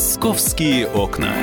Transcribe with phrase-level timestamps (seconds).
[0.00, 1.34] Московские окна.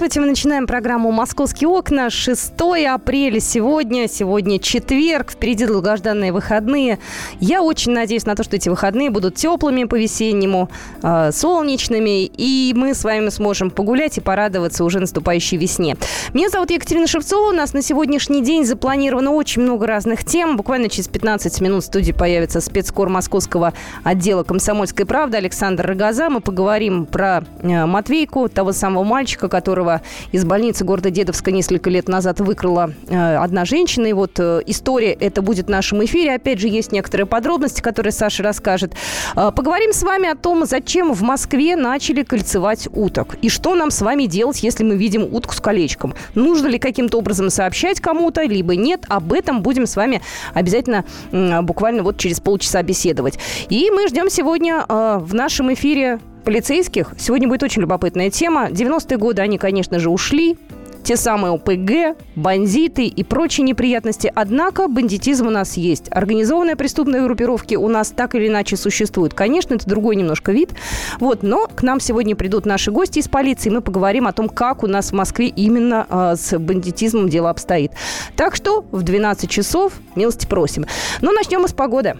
[0.00, 2.08] Здравствуйте, мы начинаем программу «Московские окна».
[2.08, 2.54] 6
[2.88, 6.98] апреля сегодня, сегодня четверг, впереди долгожданные выходные.
[7.38, 10.70] Я очень надеюсь на то, что эти выходные будут теплыми по-весеннему,
[11.02, 15.98] э, солнечными, и мы с вами сможем погулять и порадоваться уже наступающей весне.
[16.32, 20.56] Меня зовут Екатерина Шевцова, у нас на сегодняшний день запланировано очень много разных тем.
[20.56, 26.30] Буквально через 15 минут в студии появится спецкор московского отдела «Комсомольской правды» Александр Рогоза.
[26.30, 30.00] Мы поговорим про э, Матвейку, того самого мальчика, который которого
[30.32, 34.06] из больницы города Дедовска несколько лет назад выкрала э, одна женщина.
[34.06, 36.34] И вот э, история это будет в нашем эфире.
[36.34, 38.94] Опять же, есть некоторые подробности, которые Саша расскажет.
[39.34, 43.36] Э, поговорим с вами о том, зачем в Москве начали кольцевать уток.
[43.42, 46.14] И что нам с вами делать, если мы видим утку с колечком.
[46.34, 49.04] Нужно ли каким-то образом сообщать кому-то, либо нет.
[49.08, 50.20] Об этом будем с вами
[50.54, 53.38] обязательно буквально вот через полчаса беседовать.
[53.68, 57.12] И мы ждем сегодня в нашем эфире полицейских.
[57.18, 58.68] Сегодня будет очень любопытная тема.
[58.70, 60.56] 90-е годы они, конечно же, ушли.
[61.02, 64.30] Те самые ОПГ, бандиты и прочие неприятности.
[64.34, 66.08] Однако бандитизм у нас есть.
[66.10, 69.32] Организованные преступные группировки у нас так или иначе существуют.
[69.32, 70.70] Конечно, это другой немножко вид.
[71.18, 73.70] Вот, но к нам сегодня придут наши гости из полиции.
[73.70, 77.92] Мы поговорим о том, как у нас в Москве именно э, с бандитизмом дело обстоит.
[78.36, 80.84] Так что в 12 часов милости просим.
[81.22, 82.16] Но начнем мы с погоды.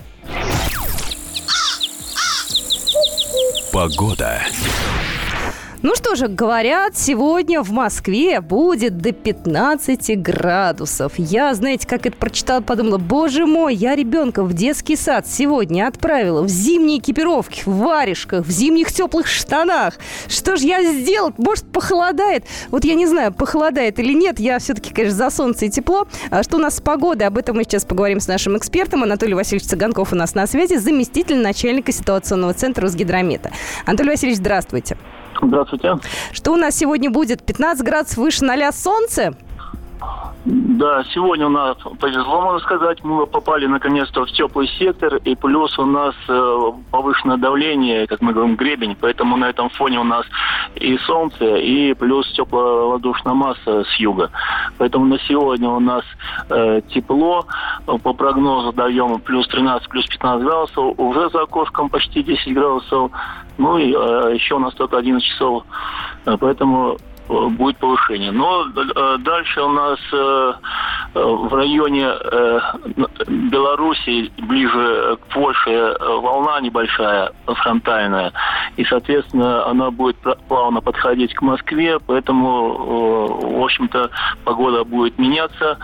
[3.72, 4.42] Погода.
[5.82, 11.14] Ну что же, говорят, сегодня в Москве будет до 15 градусов.
[11.16, 16.42] Я, знаете, как это прочитала, подумала, боже мой, я ребенка в детский сад сегодня отправила
[16.42, 19.94] в зимней экипировке, в варежках, в зимних теплых штанах.
[20.28, 21.32] Что же я сделал?
[21.38, 22.44] Может, похолодает?
[22.70, 24.38] Вот я не знаю, похолодает или нет.
[24.38, 26.06] Я все-таки, конечно, за солнце и тепло.
[26.28, 27.26] А что у нас с погодой?
[27.26, 29.02] Об этом мы сейчас поговорим с нашим экспертом.
[29.02, 33.50] Анатолий Васильевич Цыганков у нас на связи, заместитель начальника ситуационного центра Росгидромета.
[33.86, 34.98] Анатолий Васильевич, здравствуйте.
[35.42, 35.98] Здравствуйте.
[36.32, 37.42] Что у нас сегодня будет?
[37.42, 39.34] 15 градусов выше 0 солнце?
[40.78, 43.02] Да, сегодня у нас повезло, можно сказать.
[43.02, 48.32] Мы попали наконец-то в теплый сектор, и плюс у нас э, повышенное давление, как мы
[48.32, 50.24] говорим, гребень, поэтому на этом фоне у нас
[50.76, 54.30] и солнце, и плюс теплая воздушная масса с юга.
[54.78, 56.04] Поэтому на сегодня у нас
[56.48, 57.46] э, тепло,
[57.86, 63.10] по прогнозу даем плюс 13, плюс 15 градусов, уже за окошком почти 10 градусов,
[63.58, 65.64] ну и э, еще у нас только 11 часов,
[66.26, 66.96] э, поэтому
[67.50, 68.32] будет повышение.
[68.32, 70.52] Но э, дальше у нас э,
[71.14, 72.08] в районе
[73.50, 78.32] Беларуси, ближе к Польше, волна небольшая, фронтальная.
[78.76, 80.16] И, соответственно, она будет
[80.48, 84.10] плавно подходить к Москве, поэтому, в общем-то,
[84.44, 85.78] погода будет меняться.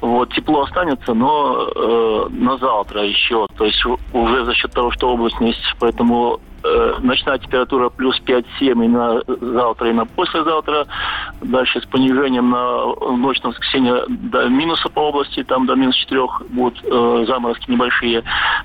[0.00, 3.46] Вот, тепло останется, но э, на завтра еще.
[3.56, 6.47] То есть уже за счет того, что облачность, поэтому Э,
[7.00, 10.86] ночная температура плюс 5-7 и на завтра, и на послезавтра.
[11.40, 12.86] Дальше с понижением на
[13.16, 16.20] ночь на воскресенье до минуса по области, там до минус 4
[16.50, 18.22] будут э, заморозки небольшие.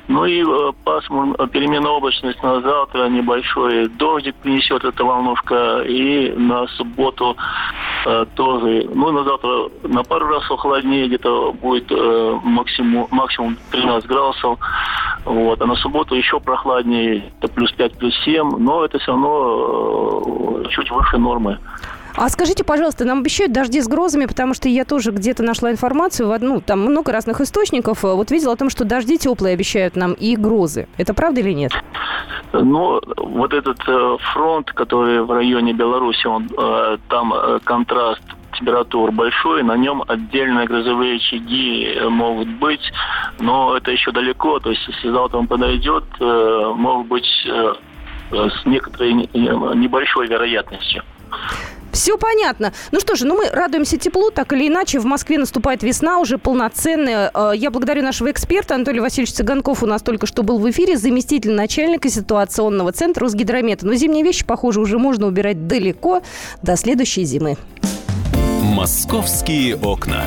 [0.07, 5.81] Ну и э, пасмур, перемена облачность на завтра небольшой дождик принесет эта волнушка.
[5.87, 7.35] И на субботу
[8.05, 14.07] э, тоже, ну на завтра на пару раз холоднее, где-то будет э, максимум, максимум 13
[14.07, 14.59] градусов.
[15.25, 15.61] Вот.
[15.61, 20.63] А на субботу еще прохладнее, это плюс 5 5 плюс 7, но это все равно
[20.65, 21.59] э, чуть выше нормы.
[22.15, 26.31] А скажите, пожалуйста, нам обещают дожди с грозами, потому что я тоже где-то нашла информацию,
[26.41, 28.03] ну, там много разных источников.
[28.03, 30.87] Вот видела о том, что дожди теплые обещают нам и грозы.
[30.97, 31.71] Это правда или нет?
[32.53, 38.21] Ну, вот этот э, фронт, который в районе Беларуси, он, э, там э, контраст
[38.53, 42.91] температур большой, на нем отдельные грозовые очаги э, могут быть,
[43.39, 47.73] но это еще далеко, то есть если завтра он подойдет, э, могут быть э,
[48.31, 51.03] с некоторой небольшой вероятностью.
[51.91, 52.73] Все понятно.
[52.91, 54.97] Ну что же, ну мы радуемся теплу, так или иначе.
[54.97, 57.31] В Москве наступает весна уже полноценная.
[57.53, 59.83] Я благодарю нашего эксперта Анатолия Васильевича Цыганков.
[59.83, 63.85] У нас только что был в эфире заместитель начальника ситуационного центра Росгидромета.
[63.85, 66.23] Но зимние вещи, похоже, уже можно убирать далеко
[66.63, 67.57] до следующей зимы.
[68.73, 70.25] Московские окна.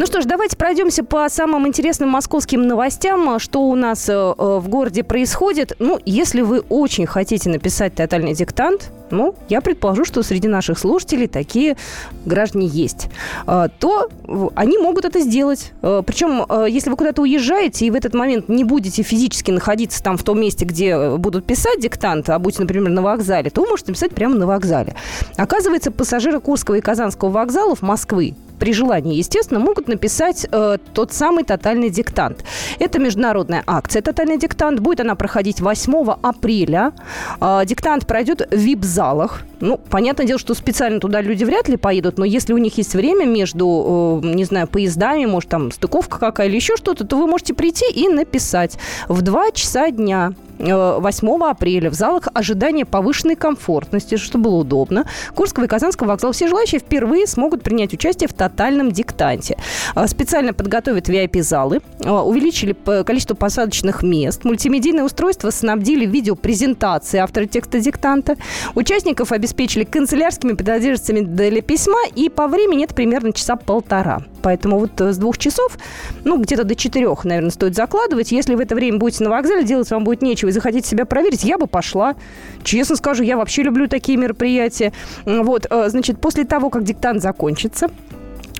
[0.00, 4.58] Ну что ж, давайте пройдемся по самым интересным московским новостям, что у нас э, э,
[4.58, 5.74] в городе происходит.
[5.78, 11.26] Ну, если вы очень хотите написать тотальный диктант, ну, я предположу, что среди наших слушателей
[11.26, 11.76] такие
[12.24, 13.08] граждане есть,
[13.46, 14.08] э, то
[14.54, 15.72] они могут это сделать.
[15.82, 20.22] Причем, если вы куда-то уезжаете и в этот момент не будете физически находиться там в
[20.22, 24.12] том месте, где будут писать диктант, а будете, например, на вокзале, то вы можете написать
[24.12, 24.94] прямо на вокзале.
[25.36, 31.44] Оказывается, пассажиры Курского и Казанского вокзалов Москвы при желании, естественно, могут написать э, тот самый
[31.44, 32.44] тотальный диктант.
[32.78, 34.80] Это международная акция «Тотальный диктант».
[34.80, 36.92] Будет она проходить 8 апреля.
[37.40, 39.42] Э, диктант пройдет в вип-залах.
[39.60, 42.94] Ну, понятное дело, что специально туда люди вряд ли поедут, но если у них есть
[42.94, 47.26] время между, э, не знаю, поездами, может, там стыковка какая или еще что-то, то вы
[47.26, 48.78] можете прийти и написать
[49.08, 55.06] в 2 часа дня 8 э, апреля в залах ожидания повышенной комфортности, чтобы было удобно.
[55.34, 59.56] Курского и Казанского вокзала все желающие впервые смогут принять участие в тотальном диктанте.
[59.94, 67.80] Э, специально подготовят VIP-залы, э, увеличили количество посадочных мест, мультимедийное устройство снабдили видеопрезентации автора текста
[67.80, 68.36] диктанта,
[68.74, 74.22] участников обеспечили канцелярскими принадлежностями для письма, и по времени это примерно часа полтора.
[74.42, 75.78] Поэтому вот с двух часов,
[76.24, 78.32] ну, где-то до четырех, наверное, стоит закладывать.
[78.32, 81.44] Если в это время будете на вокзале, делать вам будет нечего, и захотите себя проверить,
[81.44, 82.14] я бы пошла.
[82.62, 84.92] Честно скажу, я вообще люблю такие мероприятия.
[85.24, 87.88] Вот, э, значит, после того, как диктант закончится,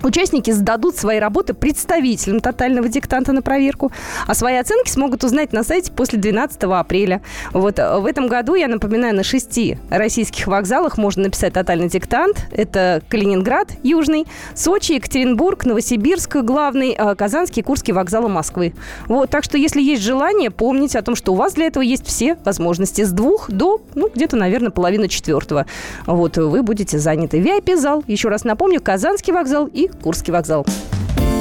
[0.02, 3.93] Участники сдадут свои работы представителям тотального диктанта на проверку,
[4.26, 7.20] а свои оценки смогут узнать на сайте после 12 апреля.
[7.52, 12.47] Вот э, в этом году, я напоминаю, на шести российских вокзалах можно написать тотальный диктант.
[12.50, 18.73] Это Калининград, Южный, Сочи, Екатеринбург, Новосибирск, главный, э, Казанский, Курский вокзалы Москвы.
[19.06, 22.06] Вот, так что, если есть желание, помните о том, что у вас для этого есть
[22.06, 25.67] все возможности с двух до, ну, где-то, наверное, половины четвертого.
[26.06, 27.38] Вот, вы будете заняты.
[27.38, 30.66] VIP-зал, еще раз напомню, Казанский вокзал и Курский вокзал.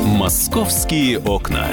[0.06, 1.68] Московские окна.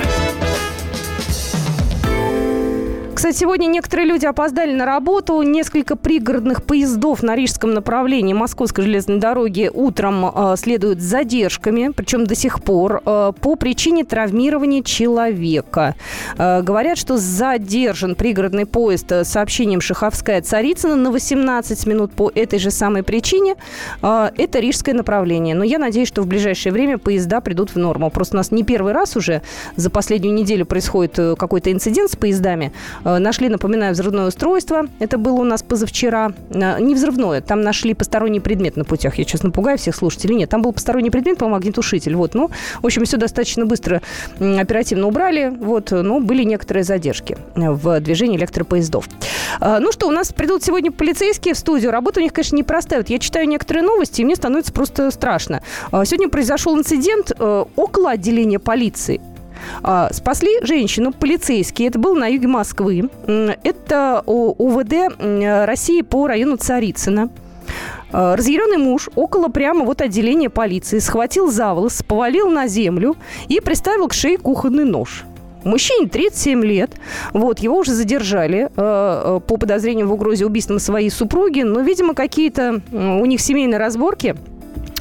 [3.16, 5.40] Кстати, сегодня некоторые люди опоздали на работу.
[5.40, 12.26] Несколько пригородных поездов на рижском направлении Московской железной дороги утром э, следуют с задержками, причем
[12.26, 15.94] до сих пор, э, по причине травмирования человека.
[16.36, 22.70] Э, говорят, что задержан пригородный поезд с сообщением Шаховская-Царицына на 18 минут по этой же
[22.70, 23.56] самой причине.
[24.02, 25.54] Э, это рижское направление.
[25.54, 28.10] Но я надеюсь, что в ближайшее время поезда придут в норму.
[28.10, 29.40] Просто у нас не первый раз уже
[29.76, 32.74] за последнюю неделю происходит э, какой-то инцидент с поездами.
[33.06, 34.86] Э, нашли, напоминаю, взрывное устройство.
[34.98, 36.32] Это было у нас позавчера.
[36.50, 39.16] Э, не взрывное, там нашли посторонний предмет на путях.
[39.16, 40.34] Я сейчас напугаю всех слушателей.
[40.34, 42.16] Нет, там был посторонний предмет, по-моему, огнетушитель.
[42.16, 42.50] Вот, ну,
[42.82, 44.02] в общем, все достаточно быстро,
[44.40, 45.56] оперативно убрали.
[45.56, 49.08] Вот, но были некоторые задержки в движении электропоездов.
[49.60, 51.92] Э, ну что, у нас придут сегодня полицейские в студию.
[51.92, 53.00] Работа у них, конечно, не простая.
[53.00, 55.62] Вот я читаю некоторые новости, и мне становится просто страшно.
[55.92, 59.20] Сегодня произошел инцидент около отделения полиции.
[59.82, 61.88] А, спасли женщину, полицейские.
[61.88, 63.08] Это было на юге Москвы.
[63.26, 65.16] Это УВД
[65.66, 67.30] России по району Царицына.
[68.12, 73.16] А, разъяренный муж около прямо вот отделения полиции схватил за волос, повалил на землю
[73.48, 75.24] и приставил к шее кухонный нож.
[75.64, 76.92] Мужчине 37 лет.
[77.32, 81.62] Вот, его уже задержали э, по подозрению в угрозе убийством своей супруги.
[81.62, 84.36] Но, видимо, какие-то у них семейные разборки–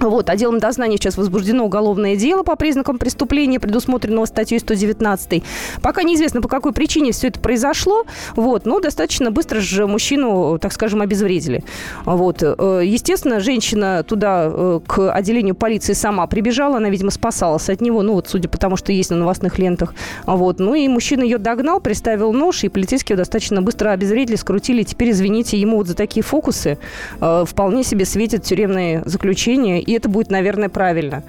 [0.02, 5.44] вот, отделом дознания сейчас возбуждено уголовное дело по признакам преступления, предусмотренного статьей 119.
[5.82, 8.04] Пока неизвестно, по какой причине все это произошло,
[8.36, 11.64] вот, но достаточно быстро же мужчину, так скажем, обезвредили.
[12.04, 12.44] Вот.
[12.44, 18.02] Э, естественно, женщина туда э, к отделению полиции сама прибежала, она, видимо, спасалась от него,
[18.02, 19.94] ну вот, судя по тому, что есть на новостных лентах.
[20.26, 20.60] Вот.
[20.60, 24.84] Ну и мужчина ее догнал, приставил нож, и полицейские достаточно быстро обезвредили, скрутили.
[24.84, 26.78] Теперь, извините, ему вот за такие фокусы
[27.22, 31.24] э, вполне себе светит тюремное заключение и это будет, наверное, правильно.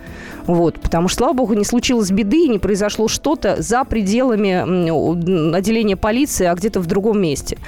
[0.47, 6.47] Вот, потому что, слава богу, не случилось беды не произошло что-то за пределами отделения полиции,
[6.47, 7.59] а где-то в другом месте.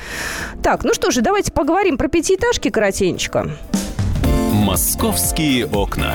[0.62, 3.50] Так, ну что же, давайте поговорим про пятиэтажки коротенько.
[4.52, 6.14] «Московские окна».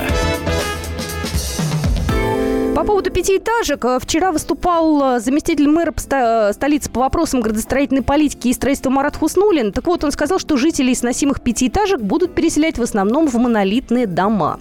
[2.84, 3.86] По поводу пятиэтажек.
[3.86, 9.16] Э, вчера выступал э, заместитель мэра э, столицы по вопросам градостроительной политики и строительства Марат
[9.16, 9.72] Хуснулин.
[9.72, 14.60] Так вот, он сказал, что жителей сносимых пятиэтажек будут переселять в основном в монолитные дома.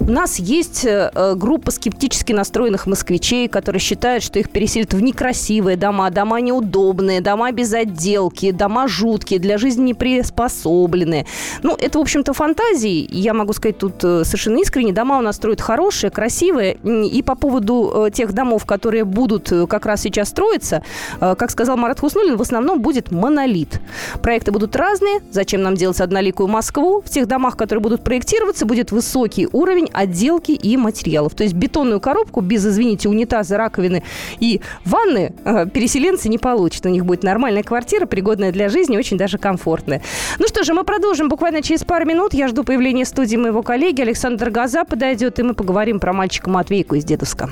[0.00, 0.86] У нас есть
[1.34, 7.52] группа скептически настроенных москвичей, которые считают, что их переселят в некрасивые дома, дома неудобные, дома
[7.52, 11.26] без отделки, дома жуткие, для жизни не приспособленные.
[11.62, 13.08] Ну, это, в общем-то, фантазии.
[13.10, 14.92] Я могу сказать тут совершенно искренне.
[14.92, 16.74] Дома у нас строят хорошие, красивые.
[16.84, 17.61] И по поводу
[18.06, 20.82] э, тех домов, которые будут как раз сейчас строиться,
[21.20, 23.80] как сказал Марат Хуснулин, в основном будет монолит.
[24.22, 25.20] Проекты будут разные.
[25.30, 27.02] Зачем нам делать одноликую Москву?
[27.04, 31.34] В тех домах, которые будут проектироваться, будет высокий уровень отделки и материалов.
[31.34, 34.02] То есть бетонную коробку без, извините, унитаза, раковины
[34.40, 36.86] и ванны э, переселенцы не получат.
[36.86, 40.02] У них будет нормальная квартира, пригодная для жизни, очень даже комфортная.
[40.38, 42.34] Ну что же, мы продолжим буквально через пару минут.
[42.34, 44.02] Я жду появления студии моего коллеги.
[44.02, 47.50] Александр Газа подойдет, и мы поговорим про мальчика Матвейку из Дедовска.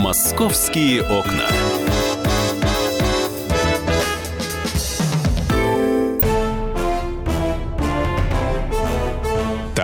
[0.00, 1.61] «Московские окна».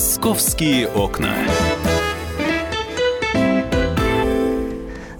[0.00, 1.34] «Московские окна».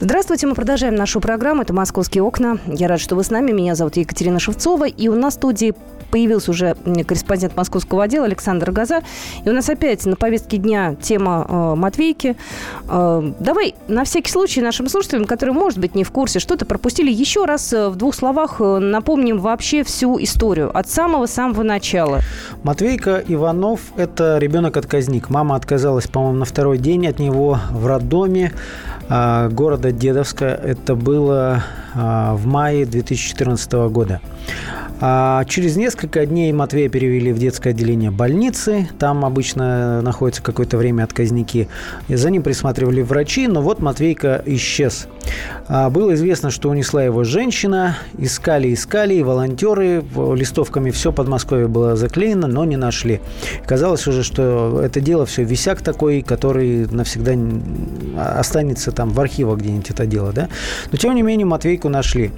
[0.00, 1.60] Здравствуйте, мы продолжаем нашу программу.
[1.60, 2.56] Это «Московские окна».
[2.66, 3.52] Я рад, что вы с нами.
[3.52, 4.88] Меня зовут Екатерина Шевцова.
[4.88, 5.74] И у нас в студии
[6.10, 6.76] появился уже
[7.06, 9.02] корреспондент московского отдела Александр Газа.
[9.44, 12.36] И у нас опять на повестке дня тема э, Матвейки.
[12.88, 17.10] Э, давай на всякий случай нашим слушателям, которые, может быть, не в курсе, что-то пропустили,
[17.10, 22.20] еще раз э, в двух словах э, напомним вообще всю историю от самого-самого начала.
[22.62, 25.30] Матвейка Иванов– это ребенок-отказник.
[25.30, 28.52] Мама отказалась, по-моему, на второй день от него в роддоме
[29.08, 30.46] э, города Дедовска.
[30.46, 31.62] Это было
[31.94, 34.20] в мае 2014 года.
[35.02, 38.86] А через несколько дней Матвея перевели в детское отделение больницы.
[38.98, 41.68] Там обычно находятся какое-то время отказники.
[42.08, 45.08] За ним присматривали врачи, но вот Матвейка исчез.
[45.68, 47.96] А было известно, что унесла его женщина.
[48.18, 50.04] Искали, искали, и волонтеры
[50.34, 53.22] листовками все Подмосковье было заклеено, но не нашли.
[53.64, 57.32] Казалось уже, что это дело все висяк такой, который навсегда
[58.18, 60.34] останется там в архивах где-нибудь это дело.
[60.34, 60.48] Да?
[60.92, 61.46] Но тем не менее
[61.80, 62.30] Матвейку нашли.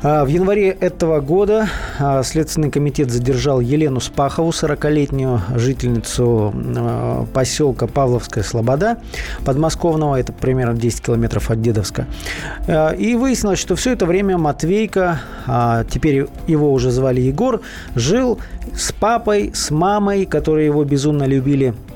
[0.00, 7.86] А, в январе этого года а, Следственный комитет задержал Елену Спахову, 40-летнюю жительницу а, поселка
[7.86, 8.98] Павловская Слобода,
[9.44, 12.06] подмосковного, это примерно 10 километров от Дедовска.
[12.98, 15.20] И выяснилось, что все это время Матвейка,
[15.90, 17.60] теперь его уже звали Егор,
[17.96, 18.38] жил
[18.76, 21.74] с папой, с мамой, которые его безумно любили–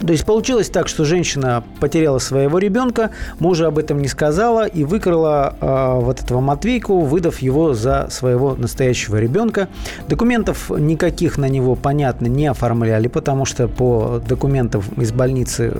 [0.00, 4.84] то есть получилось так, что женщина потеряла своего ребенка, мужа об этом не сказала и
[4.84, 9.68] выкрала э, вот этого Матвейку, выдав его за своего настоящего ребенка.
[10.08, 15.72] Документов никаких на него, понятно, не оформляли, потому что по документам из больницы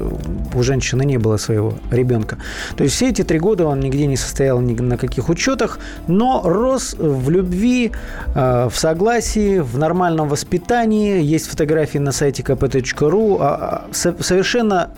[0.55, 2.37] у женщины не было своего ребенка.
[2.77, 6.43] То есть все эти три года он нигде не состоял ни на каких учетах, но
[6.45, 7.93] рос в любви,
[8.35, 11.23] э, в согласии, в нормальном воспитании.
[11.23, 13.89] Есть фотографии на сайте kp.ru
[14.21, 14.91] совершенно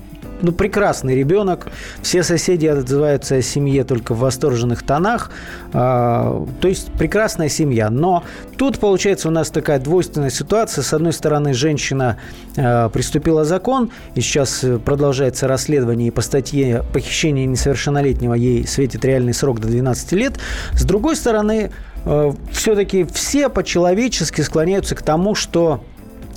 [0.42, 1.68] ну, прекрасный ребенок.
[2.02, 5.30] Все соседи отзываются о семье только в восторженных тонах.
[5.72, 7.90] А, то есть прекрасная семья.
[7.90, 8.24] Но
[8.58, 10.82] тут получается у нас такая двойственная ситуация.
[10.82, 12.18] С одной стороны, женщина
[12.56, 19.34] а, приступила закон, и сейчас продолжается расследование, и по статье похищения несовершеннолетнего ей светит реальный
[19.34, 20.38] срок до 12 лет.
[20.72, 21.70] С другой стороны,
[22.04, 25.84] а, все-таки все по-человечески склоняются к тому, что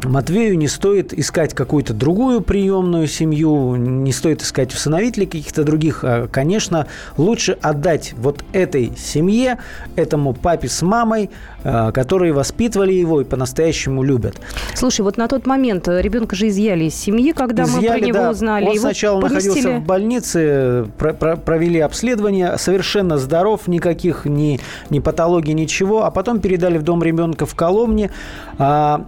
[0.03, 6.03] Матвею не стоит искать какую-то другую приемную семью, не стоит искать усыновителей каких-то других.
[6.03, 6.87] А, конечно,
[7.17, 9.59] лучше отдать вот этой семье,
[9.95, 11.29] этому папе с мамой,
[11.63, 14.39] а, которые воспитывали его и по-настоящему любят.
[14.73, 18.05] Слушай, вот на тот момент э, ребенка же изъяли из семьи, когда изъяли, мы про
[18.05, 18.29] него да.
[18.31, 18.65] узнали.
[18.65, 19.47] Он его сначала поместили...
[19.47, 24.59] находился в больнице, про про провели обследование, совершенно здоров, никаких ни,
[24.89, 28.11] ни патологий, ничего, а потом передали в дом ребенка в Коломне.
[28.57, 29.05] А,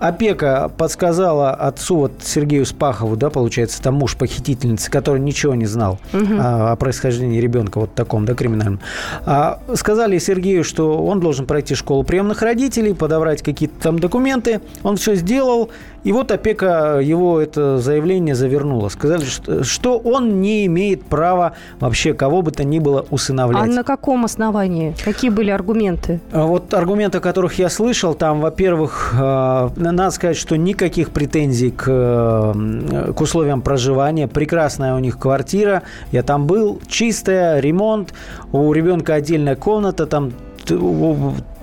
[0.00, 5.98] опека подсказала отцу, вот Сергею Спахову, да, получается, там муж похитительницы, который ничего не знал
[6.12, 6.34] угу.
[6.38, 8.80] о, о происхождении ребенка вот таком, да, криминальном.
[9.26, 14.60] А, сказали Сергею, что он должен пройти школу приемных родителей, подобрать какие-то там документы.
[14.82, 15.70] Он все сделал,
[16.02, 18.88] и вот опека его это заявление завернула.
[18.88, 23.62] Сказали, что, что он не имеет права вообще кого бы то ни было усыновлять.
[23.62, 24.94] А на каком основании?
[25.04, 26.20] Какие были аргументы?
[26.32, 31.70] А вот аргументы, о которых я слышал, там, во-первых, э, надо сказать, что никаких претензий
[31.70, 34.28] к, э, к условиям проживания.
[34.28, 35.82] Прекрасная у них квартира.
[36.12, 36.80] Я там был.
[36.88, 38.14] Чистая, ремонт.
[38.52, 40.06] У ребенка отдельная комната.
[40.06, 40.32] Там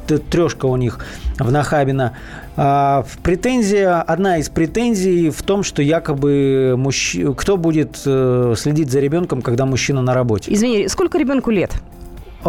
[0.08, 1.00] трешка у них
[1.38, 2.14] в Нахабино.
[2.56, 7.18] А, претензия, одна из претензий в том, что якобы мужч...
[7.38, 10.54] кто будет э, следить за ребенком, когда мужчина на работе.
[10.54, 11.72] Извини, сколько ребенку лет?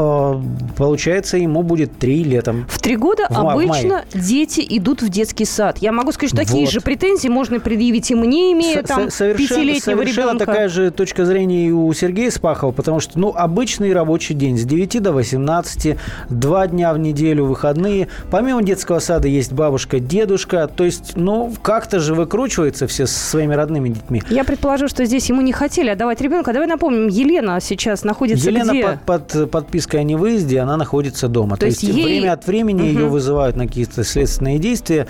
[0.00, 0.40] А,
[0.76, 2.66] получается, ему будет три летом.
[2.68, 5.78] В три года в, обычно в дети идут в детский сад.
[5.78, 6.72] Я могу сказать, что такие вот.
[6.72, 10.46] же претензии можно предъявить и мне, имея С- там совершенно, пятилетнего совершенно ребенка.
[10.46, 14.62] такая же точка зрения и у Сергея Спахова, потому что, ну, обычный рабочий день с
[14.62, 15.96] 9 до 18,
[16.28, 18.06] два дня в неделю, выходные.
[18.30, 20.68] Помимо детского сада есть бабушка, дедушка.
[20.68, 24.22] То есть, ну, как-то же выкручивается все со своими родными детьми.
[24.30, 26.52] Я предположу, что здесь ему не хотели отдавать ребенка.
[26.52, 29.00] Давай напомним, Елена сейчас находится Елена где?
[29.04, 31.56] под, под подпиской подпиской о невыезде, она находится дома.
[31.56, 32.04] То, То есть, ей...
[32.04, 32.88] время от времени угу.
[32.88, 35.06] ее вызывают на какие-то следственные действия.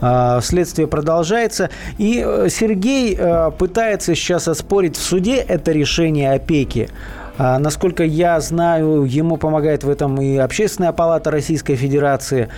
[0.00, 1.70] А, следствие продолжается.
[1.98, 6.88] И э, Сергей э, пытается сейчас оспорить в суде это решение опеки.
[7.36, 12.48] А, насколько я знаю, ему помогает в этом и Общественная палата Российской Федерации.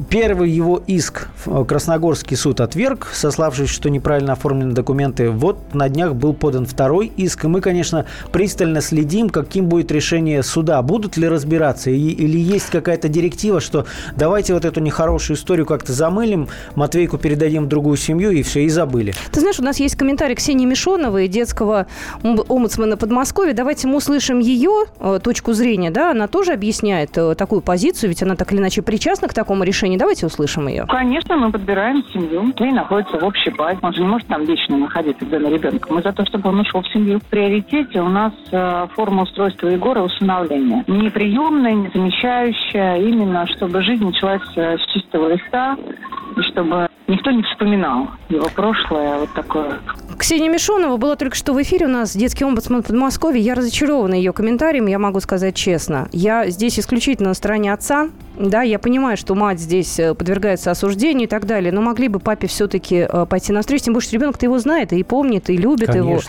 [0.00, 1.28] Э, первый его иск
[1.68, 5.30] Красногорский суд отверг, сославшись, что неправильно оформлены документы.
[5.30, 10.42] Вот на днях был подан второй иск, и мы, конечно, пристально следим, каким будет решение
[10.42, 10.82] суда.
[10.82, 16.48] Будут ли разбираться, или есть какая-то директива, что давайте вот эту нехорошую историю как-то замылим,
[16.74, 19.14] Матвейку передадим в другую семью, и все, и забыли.
[19.32, 21.86] Ты знаешь, у нас есть комментарий Ксении Мишоновой, детского
[22.22, 23.54] омбудсмена Подмосковья.
[23.54, 25.90] Давайте мы услышим ее э, точку зрения.
[25.90, 26.10] Да?
[26.10, 29.89] Она тоже объясняет э, такую позицию, ведь она так или иначе причастна к такому решению.
[29.96, 30.86] Давайте услышим ее.
[30.86, 32.52] Конечно, мы подбираем семью.
[32.52, 33.78] Клей находится в общей базе.
[33.82, 35.92] Он же не может там вечно находиться, где на ребенка.
[35.92, 37.20] Мы за то, чтобы он ушел в семью.
[37.20, 40.84] В приоритете у нас э, форма устройства Егора усыновления.
[40.86, 42.96] Не приемная, не замещающая.
[42.96, 45.76] Именно, чтобы жизнь началась э, с чистого листа.
[46.52, 49.80] Чтобы никто не вспоминал его прошлое вот такое.
[50.18, 53.40] Ксения Мишонова была только что в эфире у нас, детский омбудсмен Подмосковья.
[53.40, 56.08] Я разочарована ее комментарием, я могу сказать честно.
[56.12, 58.08] Я здесь исключительно на стороне отца.
[58.38, 62.20] Да, я понимаю, что мать здесь э, подвергается осуждению и так далее, но могли бы
[62.20, 66.10] папе все-таки э, пойти навстречу, тем что ребенок-то его знает и помнит, и любит Конечно.
[66.10, 66.20] его.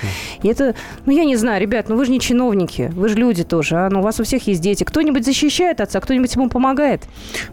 [0.44, 3.46] И это, ну, я не знаю, ребят, ну вы же не чиновники, вы же люди
[3.46, 3.90] тоже, а?
[3.90, 4.84] Ну, у вас у всех есть дети.
[4.84, 7.04] Кто-нибудь защищает отца, кто-нибудь ему помогает?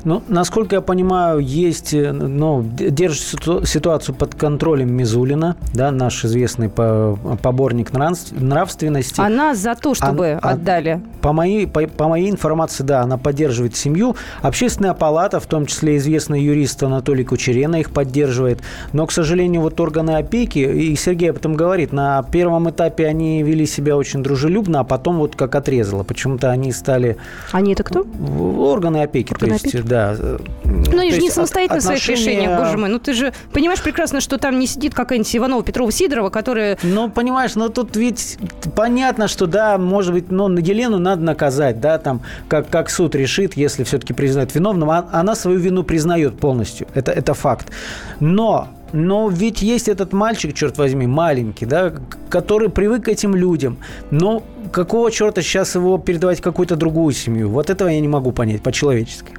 [0.02, 6.68] Ну, насколько я понимаю, есть, э, ну, держит ситуацию под контролем Мизулина, да, наш известный
[6.68, 9.21] поборник нравственности.
[9.21, 11.00] Она за то, чтобы она, отдали.
[11.21, 14.16] По моей, по, по моей информации, да, она поддерживает семью.
[14.40, 18.61] Общественная палата, в том числе известный юрист Анатолий Кучерена, их поддерживает.
[18.92, 23.42] Но, к сожалению, вот органы опеки, и Сергей об этом говорит, на первом этапе они
[23.42, 26.04] вели себя очень дружелюбно, а потом вот как отрезало.
[26.04, 27.16] Почему-то они стали...
[27.50, 28.07] Они это кто?
[28.59, 29.33] Органы опеки.
[29.33, 29.88] Органы то есть, опеки?
[29.88, 30.16] да.
[30.64, 32.27] Ну, они же не самостоятельно отношения...
[32.27, 32.88] в своих решениях, боже мой.
[32.88, 36.78] Ну, ты же понимаешь прекрасно, что там не сидит какая-нибудь Иванова, Петрова, Сидорова, которая...
[36.82, 38.38] Ну, понимаешь, ну тут ведь
[38.75, 43.14] понятно, что да, может быть, ну, на Елену надо наказать, да, там, как, как суд
[43.14, 44.91] решит, если все-таки признают виновным.
[44.91, 46.86] А, она свою вину признает полностью.
[46.95, 47.69] Это, это факт.
[48.21, 51.93] Но но ведь есть этот мальчик, черт возьми, маленький, да,
[52.30, 53.76] который привык к этим людям.
[54.10, 57.50] Но какого черта сейчас его передавать в какую-то другую семью?
[57.50, 59.34] Вот этого я не могу понять по-человечески.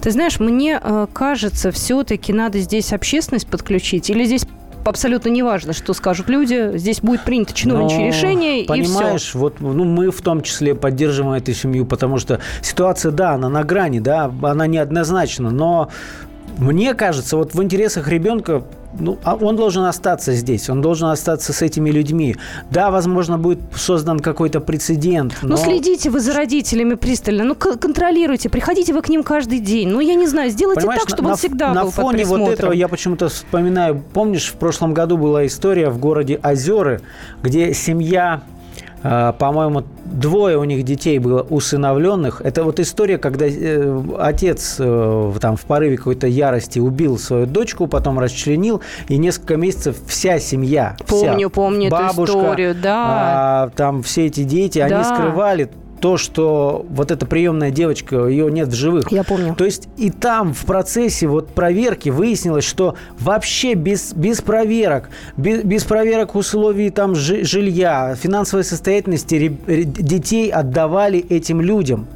[0.00, 4.46] Ты знаешь, мне э, кажется, все-таки надо здесь общественность подключить, или здесь
[4.84, 6.76] абсолютно неважно, что скажут люди.
[6.76, 9.38] Здесь будет принято чиновничье решение, понимаешь, и все.
[9.38, 13.64] вот ну, мы в том числе поддерживаем эту семью, потому что ситуация, да, она на
[13.64, 15.90] грани, да, она неоднозначна, но
[16.58, 18.64] мне кажется, вот в интересах ребенка
[18.98, 22.36] ну, а он должен остаться здесь, он должен остаться с этими людьми.
[22.70, 25.34] Да, возможно, будет создан какой-то прецедент.
[25.42, 25.56] Ну, но...
[25.56, 29.88] Ну, следите вы за родителями пристально, ну, контролируйте, приходите вы к ним каждый день.
[29.88, 32.38] Ну, я не знаю, сделайте Понимаешь, так, чтобы на, он всегда на был фоне под
[32.38, 37.00] вот этого я почему-то вспоминаю, помнишь, в прошлом году была история в городе Озеры,
[37.42, 38.42] где семья
[39.02, 42.40] по-моему, двое у них детей было усыновленных.
[42.40, 47.86] Это вот история, когда э, отец э, там в порыве какой-то ярости убил свою дочку,
[47.86, 53.70] потом расчленил, и несколько месяцев вся семья, помню, вся, помню бабушка, эту историю, да, а,
[53.74, 54.86] там все эти дети, да.
[54.86, 55.70] они скрывали
[56.02, 59.12] то, что вот эта приемная девочка, ее нет в живых.
[59.12, 59.54] Я помню.
[59.54, 65.62] То есть и там в процессе вот проверки выяснилось, что вообще без, без проверок, без,
[65.62, 72.08] без проверок условий там жилья, финансовой состоятельности детей отдавали этим людям.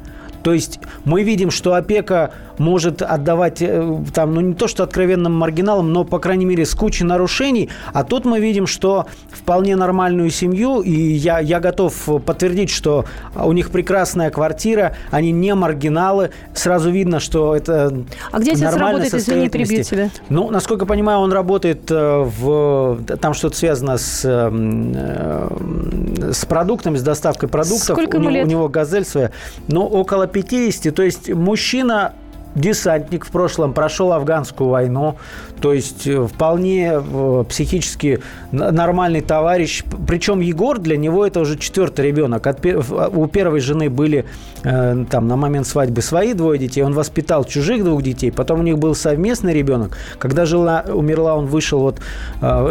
[0.43, 5.33] То есть мы видим, что опека может отдавать э, там, ну не то что откровенным
[5.33, 7.69] маргиналам, но, по крайней мере, с кучей нарушений.
[7.93, 11.93] А тут мы видим, что вполне нормальную семью, и я, я готов
[12.25, 16.31] подтвердить, что у них прекрасная квартира, они не маргиналы.
[16.53, 20.09] Сразу видно, что это А где отец работает, извини, перебью тебя?
[20.29, 22.99] Ну, насколько я понимаю, он работает э, в...
[23.19, 27.95] Там что-то связано с, э, с продуктами, с доставкой продуктов.
[27.95, 28.45] Сколько ему у, лет?
[28.45, 29.31] у него газель своя.
[29.67, 30.93] Ну, около 50.
[30.93, 32.13] То есть мужчина
[32.57, 35.15] десантник в прошлом, прошел афганскую войну,
[35.61, 38.19] то есть э, вполне э, психически
[38.51, 39.83] нормальный товарищ.
[40.07, 42.45] Причем Егор для него это уже четвертый ребенок.
[42.47, 44.25] От, у первой жены были
[44.63, 48.63] э, там на момент свадьбы свои двое детей, он воспитал чужих двух детей, потом у
[48.63, 49.97] них был совместный ребенок.
[50.19, 51.99] Когда жила, умерла, он вышел, вот,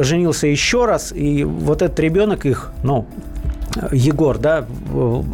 [0.04, 3.06] женился еще раз, и вот этот ребенок их, ну,
[3.92, 4.66] Егор, да,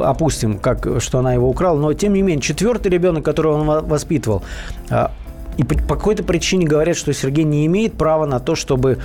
[0.00, 4.42] опустим, как, что она его украла, но тем не менее, четвертый ребенок, которого он воспитывал,
[4.90, 5.12] а,
[5.56, 8.98] и по, какой-то причине говорят, что Сергей не имеет права на то, чтобы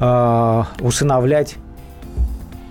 [0.00, 1.56] э, усыновлять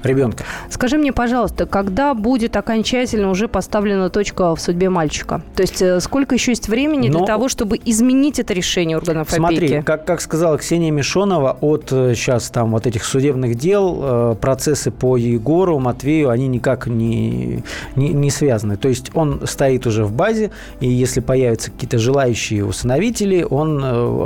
[0.03, 0.43] ребенка.
[0.69, 5.41] Скажи мне, пожалуйста, когда будет окончательно уже поставлена точка в судьбе мальчика?
[5.55, 7.19] То есть э, сколько еще есть времени Но...
[7.19, 9.71] для того, чтобы изменить это решение органов Смотри, опеки?
[9.71, 14.35] Смотри, как, как сказала Ксения Мишонова, от сейчас э, там вот этих судебных дел э,
[14.39, 17.63] процессы по Егору, Матвею, они никак не,
[17.95, 18.77] не, не связаны.
[18.77, 23.83] То есть он стоит уже в базе, и если появятся какие-то желающие усыновители, он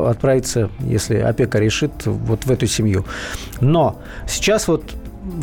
[0.08, 3.06] отправится, если опека решит, вот в эту семью.
[3.62, 4.96] Но сейчас вот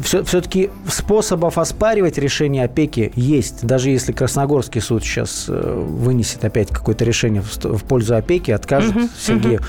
[0.03, 3.67] все-таки способов оспаривать решение опеки есть.
[3.67, 9.09] Даже если Красногорский суд сейчас э, вынесет опять какое-то решение в, пользу опеки, откажет угу,
[9.19, 9.61] Сергею.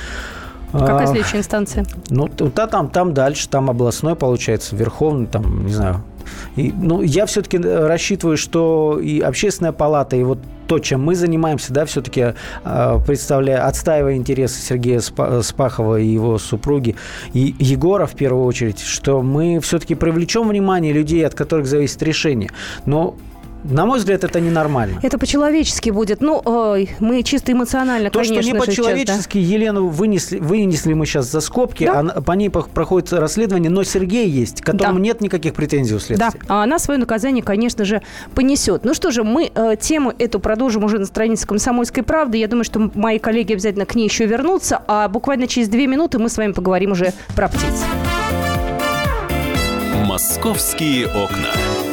[0.74, 0.80] Угу.
[0.80, 1.86] Какая следующая инстанция?
[2.10, 6.04] Ну, та, там, там дальше, там областной, получается, верховный, там, не знаю,
[6.56, 11.16] и, ну, я все-таки э, рассчитываю, что и общественная палата, и вот то, чем мы
[11.16, 12.34] занимаемся, да, все-таки
[12.64, 15.02] э, представляя, отстаивая интересы Сергея
[15.42, 16.96] Спахова и его супруги,
[17.34, 22.52] и Егора в первую очередь, что мы все-таки привлечем внимание людей, от которых зависит решение.
[22.86, 23.16] Но
[23.64, 25.00] на мой взгляд, это ненормально.
[25.02, 26.22] Это по-человечески будет.
[26.22, 29.46] Ну, э, мы чисто эмоционально, То, конечно что не по-человечески, да.
[29.46, 32.00] Елену вынесли, вынесли мы сейчас за скобки, да.
[32.00, 35.06] а по ней проходит расследование, но Сергей есть, которому да.
[35.06, 36.32] нет никаких претензий у следствия.
[36.32, 38.02] Да, а она свое наказание, конечно же,
[38.36, 38.84] понесет.
[38.84, 42.38] Ну что же, мы э, тему эту продолжим уже на странице «Комсомольской правды».
[42.38, 46.20] Я думаю, что мои коллеги обязательно к ней еще вернутся, а буквально через две минуты
[46.20, 47.84] мы с вами поговорим уже про птиц.
[50.06, 51.93] «Московские окна».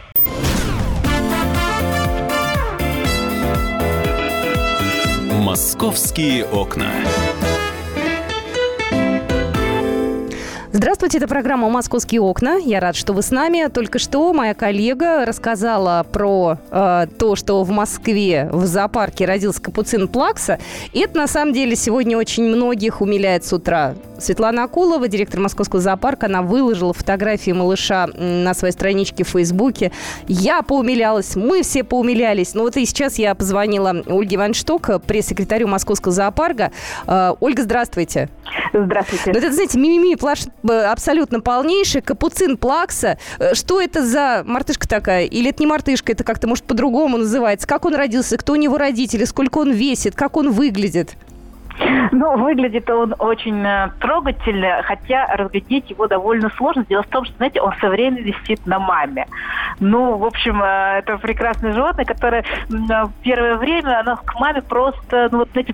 [5.61, 6.91] «Московские окна».
[10.71, 12.57] Здравствуйте, это программа «Московские окна».
[12.57, 13.67] Я рад, что вы с нами.
[13.69, 20.07] Только что моя коллега рассказала про э, то, что в Москве в зоопарке родился капуцин
[20.07, 20.59] Плакса.
[20.93, 23.95] И это, на самом деле, сегодня очень многих умиляет с утра.
[24.19, 29.91] Светлана Акулова, директор Московского зоопарка, она выложила фотографии малыша на своей страничке в Фейсбуке.
[30.27, 32.53] Я поумилялась, мы все поумилялись.
[32.53, 36.71] Ну вот и сейчас я позвонила Ольге Ваншток, пресс-секретарю Московского зоопарка.
[37.07, 38.29] Э, Ольга, здравствуйте.
[38.73, 39.31] Здравствуйте.
[39.31, 40.41] Ну, это, знаете, мимими плаш
[40.91, 43.17] абсолютно полнейший, капуцин плакса.
[43.39, 45.25] Э, что это за мартышка такая?
[45.25, 47.67] Или это не мартышка, это как-то, может, по-другому называется?
[47.67, 48.37] Как он родился?
[48.37, 49.25] Кто у него родители?
[49.25, 50.15] Сколько он весит?
[50.15, 51.15] Как он выглядит?
[52.11, 56.85] Ну, выглядит он очень э, трогательно, хотя разглядеть его довольно сложно.
[56.87, 59.27] Дело в том, что, знаете, он все время висит на маме.
[59.79, 65.29] Ну, в общем, э, это прекрасное животное, которое в первое время оно к маме просто,
[65.31, 65.73] ну, вот, знаете,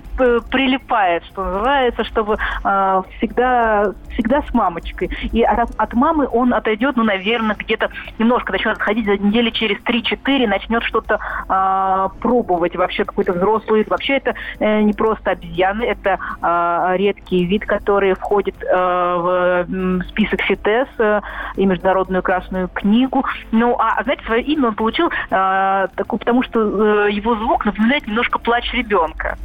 [0.50, 5.10] прилипает, что называется, чтобы э, всегда, всегда с мамочкой.
[5.32, 9.78] И от, от мамы он отойдет, ну, наверное, где-то немножко начнет отходить за недели через
[9.82, 11.18] 3-4, начнет что-то
[11.48, 13.84] э, пробовать, вообще какой-то взрослый.
[13.88, 20.42] Вообще это э, не просто обезьяны, это э, редкий вид, который входит э, в список
[20.42, 21.20] ФИТЕС э,
[21.56, 23.24] и Международную Красную книгу.
[23.52, 28.06] Ну, а, знаете, свое имя он получил э, такое, потому что э, его звук напоминает
[28.06, 29.36] немножко плач ребенка.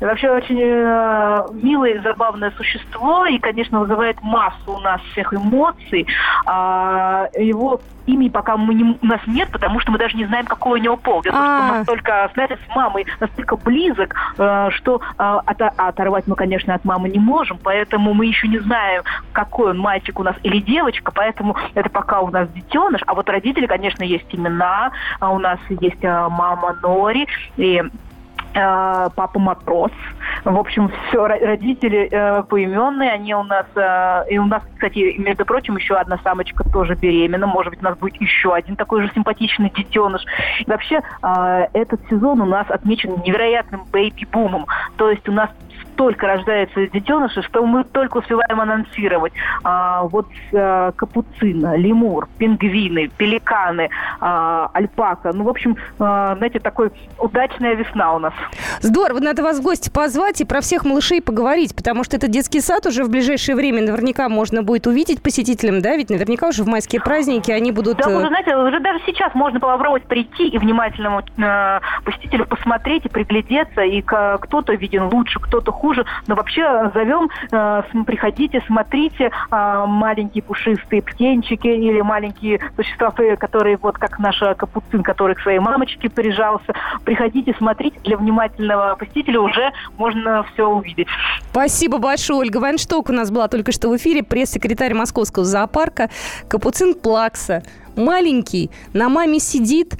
[0.00, 6.06] Вообще очень э, милое, забавное существо и, конечно, вызывает массу у нас всех эмоций.
[6.46, 10.46] Э, его имени пока мы не, у нас нет, потому что мы даже не знаем,
[10.46, 11.22] какой у него пол.
[11.22, 11.78] Дело том, что а.
[11.78, 17.08] настолько, знаете, с мамой настолько близок, э, что э, от, оторвать мы, конечно, от мамы
[17.08, 21.56] не можем, поэтому мы еще не знаем, какой он мальчик у нас или девочка, поэтому
[21.74, 23.00] это пока у нас детеныш.
[23.06, 27.82] А вот родители, конечно, есть имена, а у нас есть э, мама Нори, и
[28.54, 29.90] папа матрос.
[30.44, 35.44] В общем, все родители э, поименные, они у нас э, и у нас, кстати, между
[35.44, 37.46] прочим, еще одна самочка тоже беременна.
[37.46, 40.22] Может быть, у нас будет еще один такой же симпатичный детеныш.
[40.60, 44.66] И вообще, э, этот сезон у нас отмечен невероятным бэйби-бумом.
[44.96, 45.50] То есть у нас
[45.94, 49.32] только рождаются детеныши, что мы только успеваем анонсировать.
[49.62, 55.32] А, вот а, капуцина, лемур, пингвины, пеликаны, а, альпака.
[55.32, 58.34] Ну, в общем, а, знаете, такой удачная весна у нас.
[58.80, 62.60] Здорово, надо вас в гости позвать и про всех малышей поговорить, потому что этот детский
[62.60, 66.66] сад уже в ближайшее время наверняка можно будет увидеть посетителям, да, ведь наверняка уже в
[66.66, 67.98] майские праздники они будут...
[67.98, 73.06] Да, э, уже, знаете, уже даже сейчас можно попробовать прийти и внимательному э, посетителю посмотреть
[73.06, 75.83] и приглядеться, и кто-то виден лучше, кто-то хуже,
[76.26, 83.76] но вообще зовем, э, приходите, смотрите, э, маленькие пушистые птенчики или маленькие существа, э, которые
[83.76, 89.72] вот как наш капуцин, который к своей мамочке прижался, приходите, смотрите, для внимательного посетителя уже
[89.96, 91.08] можно все увидеть.
[91.50, 92.40] Спасибо большое.
[92.40, 96.10] Ольга Вайншток у нас была только что в эфире, пресс-секретарь Московского зоопарка.
[96.48, 97.62] Капуцин Плакса.
[97.96, 99.94] Маленький, на маме сидит,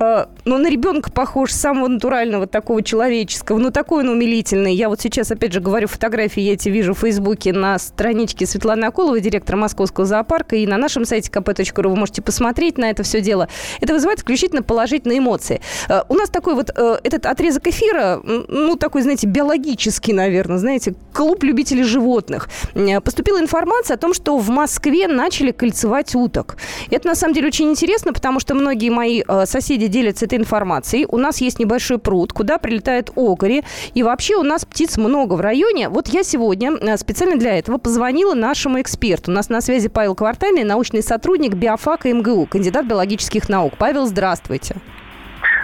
[0.00, 3.58] э, ну, на ребенка похож, самого натурального, такого человеческого.
[3.58, 4.74] Ну, такой он умилительный.
[4.74, 8.84] Я вот сейчас, опять же, говорю, фотографии я эти вижу в Фейсбуке на страничке Светланы
[8.84, 13.20] Акуловой, директора Московского зоопарка, и на нашем сайте kp.ru вы можете посмотреть на это все
[13.20, 13.48] дело.
[13.80, 15.60] Это вызывает исключительно положительные эмоции.
[15.88, 20.94] Э, У нас такой вот э, этот отрезок эфира, ну, такой, знаете, биологический, наверное, знаете,
[21.12, 22.48] клуб любителей животных.
[22.74, 26.56] Э, Поступила информация о том, что в Москве начали кольцевать уток.
[26.90, 31.06] Это, на самом деле, очень интересно, потому что многие мои соседи делятся этой информацией.
[31.08, 33.62] У нас есть небольшой пруд, куда прилетают окори.
[33.94, 35.88] И вообще у нас птиц много в районе.
[35.88, 39.30] Вот я сегодня э, специально для этого позвонила нашему эксперту.
[39.30, 43.74] У нас на связи Павел Квартальный, научный сотрудник биофака МГУ, кандидат биологических наук.
[43.78, 44.76] Павел, здравствуйте.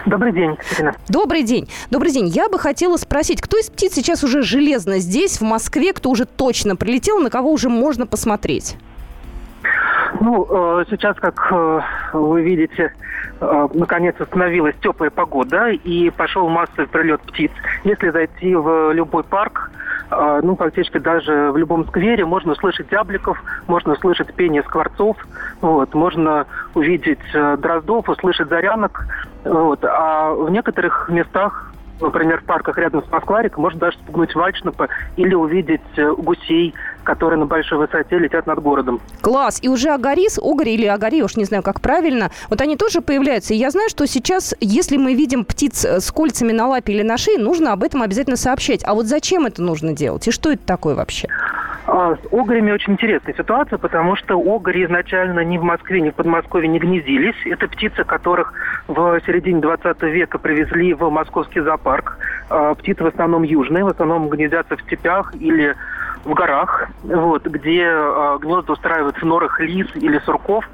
[0.05, 0.93] Добрый день, Екатерина.
[1.09, 1.67] Добрый день.
[1.91, 2.27] Добрый день.
[2.27, 6.25] Я бы хотела спросить, кто из птиц сейчас уже железно здесь, в Москве, кто уже
[6.25, 8.77] точно прилетел, на кого уже можно посмотреть?
[10.21, 10.47] Ну,
[10.79, 11.79] э, сейчас, как э,
[12.13, 12.93] вы видите,
[13.39, 17.51] наконец установилась теплая погода и пошел массовый прилет птиц.
[17.83, 19.71] Если зайти в любой парк,
[20.09, 25.17] э, ну, фактически даже в любом сквере можно услышать зябликов, можно услышать пение скворцов,
[25.61, 29.05] вот, можно увидеть э, дроздов, услышать зарянок,
[29.43, 34.87] вот, а в некоторых местах например, в парках рядом с Москвариком, можно даже спугнуть вальшнепа
[35.15, 36.73] или увидеть э, гусей,
[37.07, 38.99] которые на большой высоте летят над городом.
[39.21, 39.59] Класс.
[39.61, 43.53] И уже агарис, огри или агари, уж не знаю, как правильно, вот они тоже появляются.
[43.53, 47.03] И я знаю, что сейчас, если мы видим птиц э, с кольцами на лапе или
[47.03, 48.81] на шее, нужно об этом обязательно сообщать.
[48.83, 50.27] А вот зачем это нужно делать?
[50.27, 51.29] И что это такое вообще?
[51.87, 56.15] А с огрями очень интересная ситуация, потому что огри изначально ни в Москве, ни в
[56.15, 57.35] Подмосковье не гнездились.
[57.45, 58.51] Это птицы, которых
[58.87, 62.17] в середине 20 века привезли в московский зоопарк.
[62.49, 65.73] А, Птицы в основном южные, в основном гнездятся в степях или
[66.27, 70.67] в горах, вот, где э, гнезда устраивают в норах лис или сурков.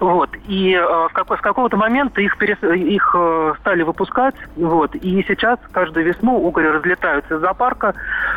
[0.00, 0.30] Вот.
[0.48, 4.34] И э, какой- с какого-то момента их, перес- их э, стали выпускать.
[4.56, 4.94] Вот.
[4.96, 7.94] И сейчас каждую весну угори разлетаются из зоопарка.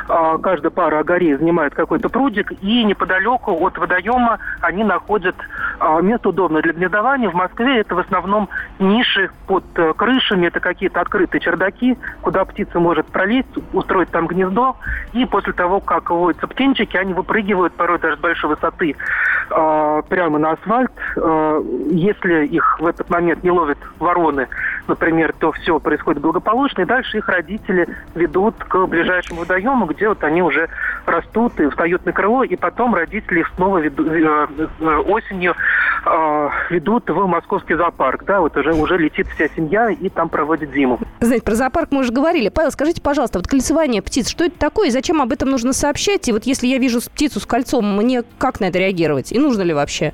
[0.07, 2.51] Э, каждая пара огорей занимает какой-то прудик.
[2.61, 5.35] И неподалеку от водоема они находят
[5.79, 7.29] э, место удобное для гнездования.
[7.29, 10.45] В Москве это в основном ниши под э, крышами.
[10.47, 14.75] Это какие-то открытые чердаки, куда птица может пролезть, устроить там гнездо.
[15.13, 18.95] И после того, как выводятся птенчики, они выпрыгивают порой даже с большой высоты
[19.49, 20.91] э, прямо на асфальт.
[21.15, 21.61] Э,
[21.91, 24.47] если их в этот момент не ловят вороны,
[24.87, 30.23] например, то все происходит благополучно, и дальше их родители ведут к ближайшему водоему, где вот
[30.23, 30.69] они уже
[31.05, 34.47] растут и встают на крыло, и потом родители их снова веду- э,
[34.79, 35.55] э, осенью
[36.05, 38.23] э, ведут в московский зоопарк.
[38.25, 40.99] Да, вот уже, уже летит вся семья и там проводит зиму.
[41.19, 42.49] Знаете, про зоопарк мы уже говорили.
[42.49, 46.27] Павел, скажите, пожалуйста, вот кольцевание птиц, что это такое и зачем об этом нужно сообщать?
[46.27, 49.31] И вот если я вижу птицу с кольцом, мне как на это реагировать?
[49.31, 50.13] И нужно ли вообще?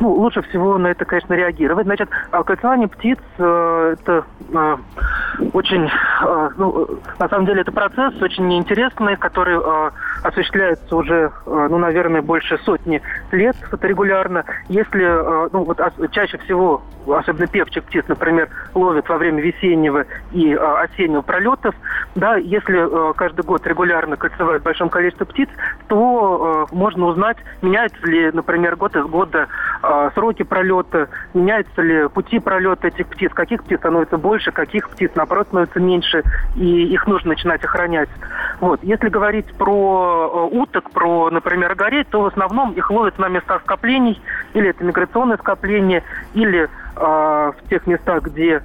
[0.00, 1.86] Ну, лучше всего на это, конечно, реагировать.
[1.86, 4.76] Значит, а кольцевание птиц э, это э,
[5.52, 5.88] очень,
[6.56, 9.90] ну, э, на самом деле, это процесс очень интересный, который э,
[10.22, 14.44] осуществляется уже, э, ну, наверное, больше сотни лет вот, регулярно.
[14.68, 15.80] Если, э, ну, вот
[16.12, 21.74] чаще всего, особенно певчих птиц, например, ловят во время весеннего и э, осеннего пролетов,
[22.14, 25.48] да, если э, каждый год регулярно кольцевают большое количество птиц,
[25.88, 29.48] то э, можно узнать, меняется ли, например, год из года
[29.82, 35.10] э, сроки пролета, меняются ли пути пролета этих птиц, каких птиц становится больше, каких птиц,
[35.14, 36.11] наоборот, становится меньше,
[36.56, 38.08] и их нужно начинать охранять.
[38.60, 38.80] Вот.
[38.82, 43.62] Если говорить про э, уток, про, например, огорей, то в основном их ловят на местах
[43.64, 44.20] скоплений,
[44.54, 46.02] или это миграционное скопление,
[46.34, 48.62] или э, в тех местах, где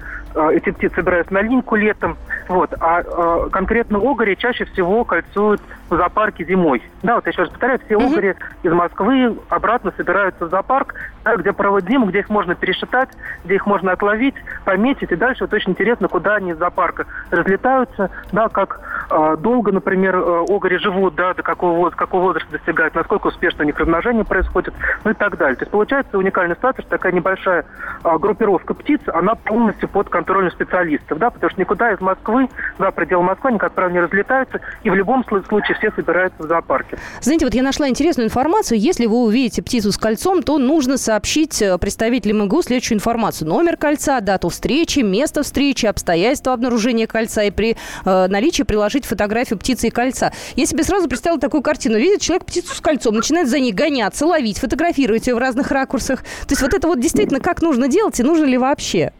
[0.51, 2.17] эти птицы собираются на линьку летом.
[2.47, 2.73] Вот.
[2.79, 6.81] А э, конкретно огори чаще всего кольцуют в зоопарке зимой.
[7.03, 8.11] Да, вот я еще раз повторяю, все Мгм.
[8.13, 13.09] огори из Москвы обратно собираются в зоопарк, да, где проводят зиму, где их можно пересчитать,
[13.45, 18.09] где их можно отловить, пометить, и дальше вот очень интересно, куда они из зоопарка разлетаются,
[18.31, 23.27] да, как а, долго, например, э, огори живут, да, до какого, какого возраста достигают, насколько
[23.27, 24.73] успешно у них размножение происходит,
[25.03, 25.55] ну и так далее.
[25.55, 27.65] То есть получается уникальный статус, такая небольшая
[28.03, 32.91] а, группировка птиц, она полностью под контролем специалистов, да, потому что никуда из Москвы, за
[32.91, 36.97] пределы Москвы они, как правило, не разлетаются, и в любом случае все собираются в зоопарке.
[37.21, 38.79] Знаете, вот я нашла интересную информацию.
[38.79, 43.47] Если вы увидите птицу с кольцом, то нужно сообщить э, представителям МГУ следующую информацию.
[43.47, 49.59] Номер кольца, дату встречи, место встречи, обстоятельства обнаружения кольца и при э, наличии приложить фотографию
[49.59, 50.31] птицы и кольца.
[50.55, 51.97] Я себе сразу представила такую картину.
[51.97, 56.21] Видит человек птицу с кольцом, начинает за ней гоняться, ловить, фотографировать ее в разных ракурсах.
[56.21, 59.13] То есть вот это вот действительно как нужно делать и нужно ли вообще?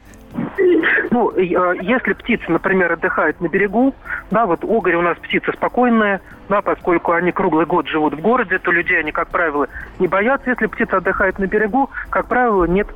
[1.17, 3.95] Ну, э, если птица, например, отдыхает на берегу,
[4.30, 8.60] да, вот угорь у нас птица спокойная, да, поскольку они круглый год живут в городе,
[8.60, 10.51] то людей они, как правило, не боятся.
[10.51, 12.88] Если птица отдыхает на берегу, как правило, нет,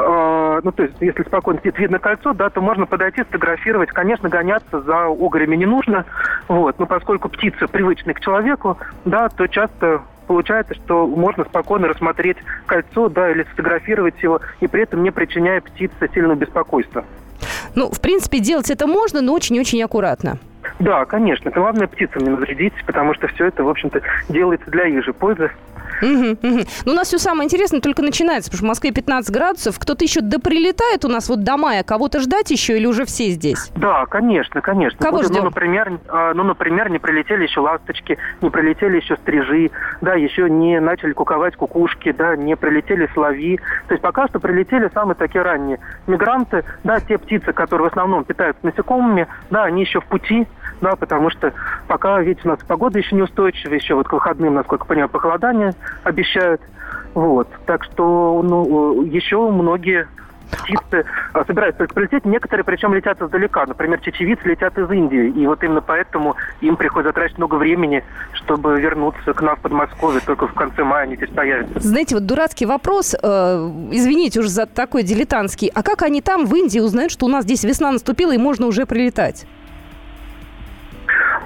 [0.00, 3.90] э, ну, то есть, если спокойно птица видно кольцо, да, то можно подойти, сфотографировать.
[3.90, 6.04] Конечно, гоняться за угорями не нужно,
[6.48, 12.38] вот, но поскольку птица привычная к человеку, да, то часто получается, что можно спокойно рассмотреть
[12.66, 17.04] кольцо, да, или сфотографировать его, и при этом не причиняя птице сильного беспокойства.
[17.74, 20.38] Ну, в принципе, делать это можно, но очень-очень аккуратно.
[20.78, 21.50] Да, конечно.
[21.50, 25.50] Главное птицам не навредить, потому что все это, в общем-то, делается для их же пользы.
[26.02, 26.60] Угу, угу.
[26.84, 29.78] Ну, у нас все самое интересное только начинается, потому что в Москве 15 градусов.
[29.78, 31.82] Кто-то еще доприлетает у нас вот до мая.
[31.82, 33.70] Кого-то ждать еще или уже все здесь?
[33.76, 34.98] Да, конечно, конечно.
[34.98, 35.38] Кого ждем?
[35.38, 40.48] Ну, например, а, ну, например, не прилетели еще ласточки, не прилетели еще стрижи, да, еще
[40.48, 43.58] не начали куковать кукушки, да, не прилетели соловьи.
[43.88, 48.24] То есть пока что прилетели самые такие ранние мигранты, да, те птицы, которые в основном
[48.24, 50.46] питаются насекомыми, да, они еще в пути,
[50.80, 51.52] да, потому что
[51.86, 55.72] пока, видите, у нас погода еще неустойчивая, еще вот к выходным, насколько я понимаю, похолодание
[56.04, 56.60] обещают.
[57.14, 57.48] Вот.
[57.66, 60.06] Так что, ну, еще многие
[60.50, 62.24] птицы а, собираются только прилететь.
[62.24, 63.66] Некоторые, причем, летят издалека.
[63.66, 65.28] Например, чечевицы летят из Индии.
[65.30, 70.20] И вот именно поэтому им приходится тратить много времени, чтобы вернуться к нам в Подмосковье.
[70.24, 71.80] Только в конце мая они здесь появятся.
[71.80, 73.18] Знаете, вот дурацкий вопрос, э,
[73.90, 75.70] извините уже за такой дилетантский.
[75.74, 78.66] А как они там, в Индии, узнают, что у нас здесь весна наступила и можно
[78.66, 79.46] уже прилетать?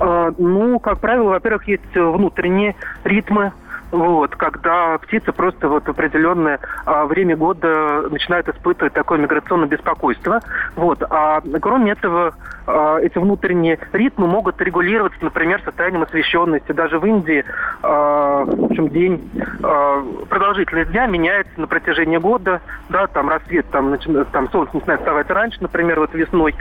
[0.03, 3.53] А, ну, как правило, во-первых, есть внутренние ритмы
[3.93, 10.41] вот, когда птица просто вот в определенное а, время года начинает испытывать такое миграционное беспокойство.
[10.77, 11.03] Вот.
[11.11, 12.35] А кроме этого,
[12.67, 16.73] а, эти внутренние ритмы могут регулироваться, например, состоянием освещенности.
[16.73, 17.45] Даже в Индии
[17.83, 19.31] а, в общем, день,
[19.63, 22.63] а, продолжительность дня меняется на протяжении года.
[22.89, 26.55] Да, там рассвет, там, начинает, там солнце начинает вставать раньше, например, вот весной.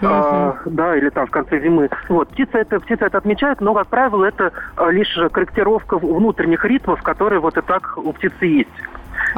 [0.00, 0.08] Uh-huh.
[0.10, 1.88] А, да, или там в конце зимы.
[2.08, 7.02] Вот, птица это, птица это отмечает, но, как правило, это а, лишь корректировка внутренних ритмов,
[7.02, 8.68] которые вот и так у птицы есть.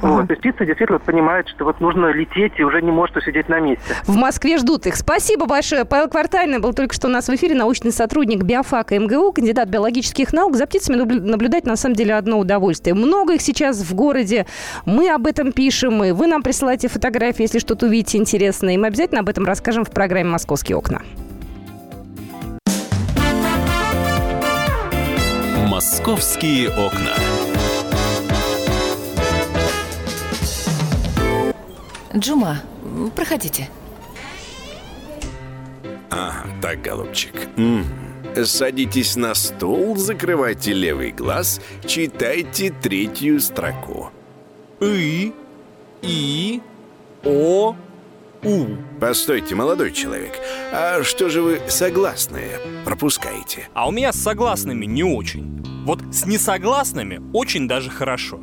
[0.01, 0.21] Ага.
[0.21, 3.59] Вот, есть птица действительно понимает, что вот нужно лететь и уже не может усидеть на
[3.59, 3.85] месте.
[4.07, 4.97] В Москве ждут их.
[4.97, 5.85] Спасибо большое.
[5.85, 10.33] Павел Квартальный был только что у нас в эфире, научный сотрудник биофака МГУ, кандидат биологических
[10.33, 10.57] наук.
[10.57, 12.95] За птицами наблюдать на самом деле одно удовольствие.
[12.95, 14.47] Много их сейчас в городе.
[14.85, 18.75] Мы об этом пишем, и вы нам присылайте фотографии, если что-то увидите интересное.
[18.75, 21.03] И мы обязательно об этом расскажем в программе «Московские окна».
[25.69, 27.58] «Московские окна».
[32.19, 32.63] Джума,
[33.15, 33.69] проходите.
[36.11, 37.35] Ага, так, голубчик.
[37.57, 37.85] М
[38.35, 38.45] -м.
[38.45, 44.11] Садитесь на стул, закрывайте левый глаз, читайте третью строку.
[44.81, 45.33] И,
[46.03, 46.61] И,
[47.25, 47.75] О,
[48.45, 48.67] У.
[49.01, 50.33] Постойте, молодой человек,
[50.73, 53.69] а что же вы согласные пропускаете?
[53.75, 55.61] А у меня с согласными не очень.
[55.85, 58.41] Вот с несогласными очень даже хорошо.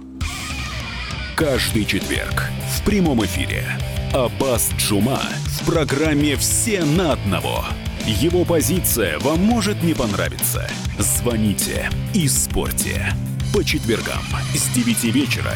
[1.35, 2.45] Каждый четверг
[2.77, 3.67] в прямом эфире
[4.13, 7.65] Аббас Джума в программе «Все на одного».
[8.05, 10.65] Его позиция вам может не понравиться.
[10.97, 13.07] Звоните и спорьте.
[13.53, 15.51] По четвергам с 9 вечера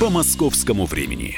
[0.00, 1.36] по московскому времени.